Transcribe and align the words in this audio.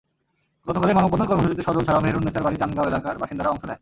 গতকালের 0.67 0.95
মানববন্ধন 0.97 1.27
কর্মসূচিতে 1.29 1.65
স্বজন 1.65 1.83
ছাড়াও 1.87 2.03
মেহেরুন্নেছার 2.03 2.43
বাড়ি 2.45 2.57
চান্দগাঁও 2.61 2.89
এলাকার 2.91 3.19
বাসিন্দারাও 3.21 3.51
অংশ 3.53 3.61
নেন। 3.63 3.69